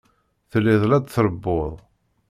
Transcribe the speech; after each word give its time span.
Telliḍ 0.51 0.83
la 0.85 0.97
d-trebbuḍ. 0.99 1.73